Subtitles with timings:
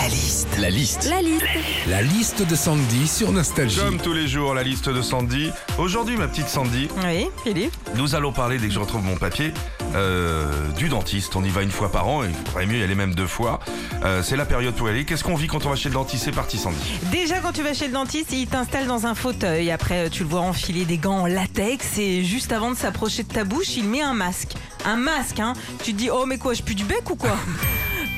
[0.00, 0.48] La liste.
[0.58, 1.04] La liste.
[1.10, 1.44] La liste.
[1.86, 3.78] La liste de Sandy sur Nostalgie.
[3.80, 5.50] Comme tous les jours, la liste de Sandy.
[5.78, 7.74] Aujourd'hui, ma petite Sandy, Oui, Philippe.
[7.96, 9.52] nous allons parler, dès que je retrouve mon papier,
[9.94, 11.36] euh, du dentiste.
[11.36, 13.60] On y va une fois par an, il faudrait mieux y aller même deux fois.
[14.04, 15.04] Euh, c'est la période pour y aller.
[15.04, 16.24] Qu'est-ce qu'on vit quand on va chez le dentiste?
[16.24, 16.76] C'est parti, Sandy.
[17.12, 19.70] Déjà, quand tu vas chez le dentiste, il t'installe dans un fauteuil.
[19.70, 21.98] Après, tu le vois enfiler des gants en latex.
[21.98, 24.52] Et juste avant de s'approcher de ta bouche, il met un masque.
[24.86, 25.52] Un masque, hein.
[25.84, 27.36] Tu te dis, oh, mais quoi, je pue du bec ou quoi?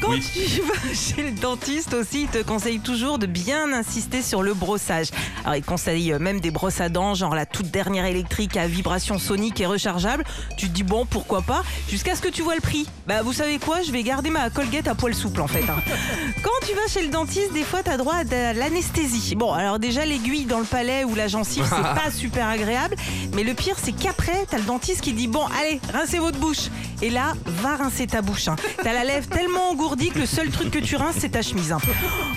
[0.02, 0.20] Quand Oui.
[0.32, 4.52] tu vas chez le dentiste aussi, il te conseille toujours de bien insister sur le
[4.52, 5.08] brossage.
[5.44, 9.18] Alors, il conseille même des brosses à dents, genre la toute dernière électrique à vibration
[9.18, 10.24] sonique et rechargeable.
[10.58, 12.86] Tu te dis, bon, pourquoi pas Jusqu'à ce que tu vois le prix.
[13.06, 15.62] Bah, vous savez quoi Je vais garder ma Colgate à poil souple, en fait.
[15.68, 15.76] hein.
[16.42, 19.34] Quand tu vas chez le dentiste, des fois, tu as droit à de l'anesthésie.
[19.36, 22.96] Bon, alors déjà, l'aiguille dans le palais ou la gencive, c'est pas super agréable.
[23.34, 26.38] Mais le pire, c'est qu'après, tu as le dentiste qui dit Bon, allez, rincez votre
[26.38, 26.70] bouche.
[27.02, 28.48] Et là, va rincer ta bouche.
[28.48, 28.56] hein.
[28.82, 31.72] T'as la lèvre tellement engourdie que le seul truc que tu rinces, c'est ta chemise.
[31.72, 31.78] hein.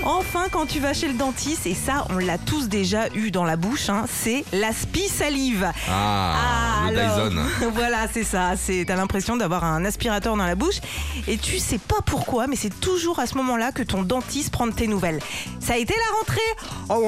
[0.04, 3.44] Enfin, quand tu vas chez le dentiste, et ça, on l'a tous déjà eu dans
[3.46, 5.72] la bouche, hein, c'est l'aspi salive.
[5.90, 7.42] Ah, le alors, Dyson.
[7.74, 8.54] voilà, c'est ça.
[8.58, 10.80] C'est, t'as l'impression d'avoir un aspirateur dans la bouche
[11.28, 14.68] et tu sais pas pourquoi, mais c'est toujours à ce moment-là que ton dentiste prend
[14.68, 15.20] de tes nouvelles.
[15.60, 16.42] Ça a été la rentrée.
[16.90, 17.06] Ah ouais,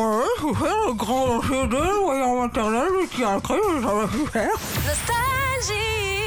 [0.87, 1.77] le grand CD,
[2.41, 3.39] maternelle, mais qui a
[4.31, 4.49] faire.
[4.85, 6.26] Nostalgie.